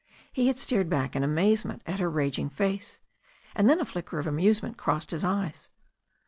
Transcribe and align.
He 0.33 0.47
had 0.47 0.57
stared 0.57 0.89
back 0.89 1.15
in 1.15 1.21
amazement 1.21 1.83
at 1.85 1.99
her 1.99 2.09
raging 2.09 2.49
face, 2.49 2.97
and 3.55 3.69
then 3.69 3.79
a 3.79 3.85
flicker 3.85 4.17
of 4.17 4.25
amusement 4.25 4.75
crossed 4.75 5.11
his 5.11 5.23
eyes. 5.23 5.69